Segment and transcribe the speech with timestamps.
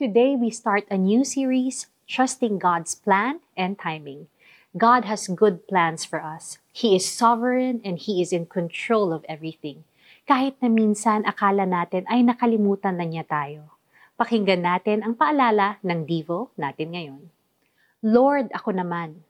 [0.00, 4.32] Today, we start a new series, Trusting God's Plan and Timing.
[4.72, 6.56] God has good plans for us.
[6.72, 9.84] He is sovereign and He is in control of everything.
[10.24, 13.76] Kahit na minsan akala natin ay nakalimutan na niya tayo.
[14.16, 17.28] Pakinggan natin ang paalala ng Divo natin ngayon.
[18.00, 19.20] Lord, ako naman.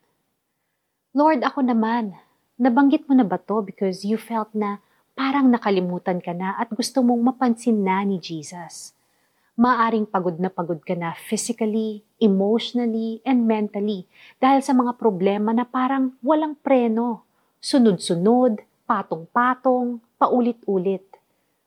[1.11, 2.15] Lord, ako naman.
[2.63, 4.79] Nabanggit mo na ba to because you felt na
[5.19, 8.95] parang nakalimutan ka na at gusto mong mapansin na ni Jesus?
[9.61, 14.09] Maaring pagod na pagod ka na physically, emotionally, and mentally
[14.41, 17.29] dahil sa mga problema na parang walang preno,
[17.61, 21.05] sunod-sunod, patong-patong, paulit-ulit.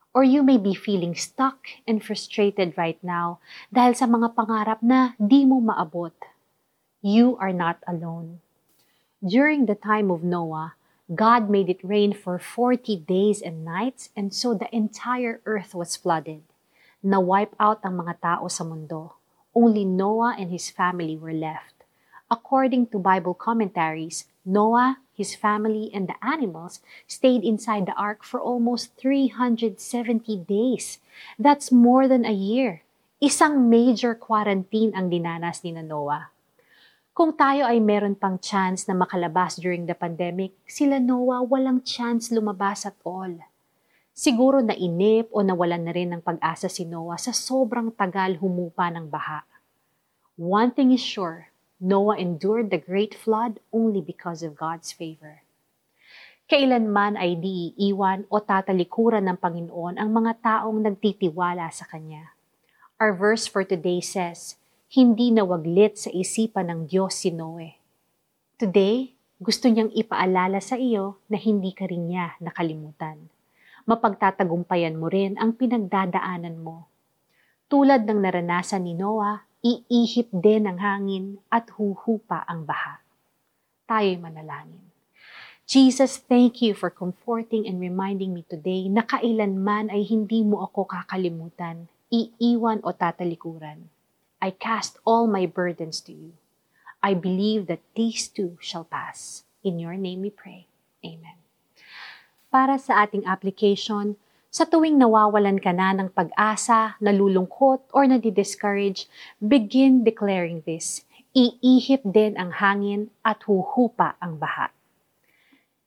[0.10, 3.38] Or you may be feeling stuck and frustrated right now
[3.70, 6.18] dahil sa mga pangarap na di mo maabot.
[7.06, 8.42] You are not alone.
[9.22, 10.74] During the time of Noah,
[11.14, 15.94] God made it rain for 40 days and nights, and so the entire earth was
[15.94, 16.42] flooded
[17.04, 19.20] na wipe out ang mga tao sa mundo.
[19.52, 21.84] Only Noah and his family were left.
[22.32, 28.42] According to Bible commentaries, Noah, his family, and the animals stayed inside the ark for
[28.42, 29.78] almost 370
[30.48, 30.98] days.
[31.38, 32.82] That's more than a year.
[33.22, 36.34] Isang major quarantine ang dinanas ni Noah.
[37.14, 42.34] Kung tayo ay meron pang chance na makalabas during the pandemic, sila Noah walang chance
[42.34, 43.38] lumabas at all.
[44.14, 48.86] Siguro na inip o nawalan na rin ng pag-asa si Noah sa sobrang tagal humupa
[48.94, 49.42] ng baha.
[50.38, 51.50] One thing is sure,
[51.82, 55.42] Noah endured the great flood only because of God's favor.
[56.46, 62.38] Kailanman ay di iiwan o tatalikuran ng Panginoon ang mga taong nagtitiwala sa Kanya.
[63.02, 64.62] Our verse for today says,
[64.94, 67.82] Hindi nawaglit sa isipan ng Diyos si Noe.
[68.62, 69.10] Today,
[69.42, 73.34] gusto niyang ipaalala sa iyo na hindi ka rin niya nakalimutan
[73.84, 76.88] mapagtatagumpayan mo rin ang pinagdadaanan mo.
[77.68, 83.04] Tulad ng naranasan ni Noah, iihip din ang hangin at huhupa ang baha.
[83.88, 84.84] Tayo'y manalangin.
[85.64, 90.84] Jesus, thank you for comforting and reminding me today na kailanman ay hindi mo ako
[90.92, 93.88] kakalimutan, iiwan o tatalikuran.
[94.44, 96.36] I cast all my burdens to you.
[97.00, 99.48] I believe that these too shall pass.
[99.64, 100.68] In your name we pray.
[101.04, 101.43] Amen
[102.54, 104.14] para sa ating application
[104.54, 109.10] sa tuwing nawawalan ka na ng pag-asa, nalulungkot, or nadi-discourage,
[109.42, 111.02] begin declaring this.
[111.34, 114.70] Iihip din ang hangin at huhupa ang baha.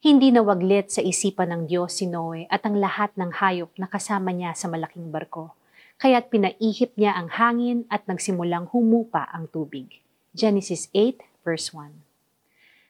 [0.02, 4.34] Hindi nawaglit sa isipan ng Diyos si Noe at ang lahat ng hayop na kasama
[4.34, 5.54] niya sa malaking barko,
[6.02, 10.02] kaya't pinaihip niya ang hangin at nagsimulang humupa ang tubig.
[10.34, 12.05] Genesis 8 verse 1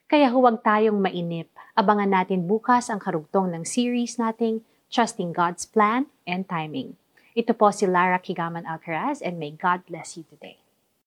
[0.07, 6.09] Kaya huwag tayong mainip Abangan natin bukas ang karugtong ng series nating Trusting God's Plan
[6.25, 6.97] and Timing.
[7.37, 10.57] Ito po si Lara Kigaman Alcaraz and may God bless you today.